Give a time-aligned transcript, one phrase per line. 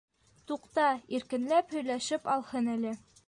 [0.51, 0.85] Туҡта,
[1.17, 2.99] иркенләп һөйләшеп алһын әле!